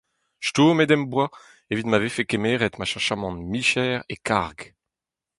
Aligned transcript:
Stourmet 0.47 0.91
em 0.95 1.03
boa 1.11 1.27
evit 1.71 1.87
ma 1.89 1.97
vefe 2.03 2.23
kemeret 2.31 2.75
ma 2.77 2.85
cheñchamant 2.91 3.39
micher 3.51 3.99
e 4.13 4.15
karg. 4.27 4.59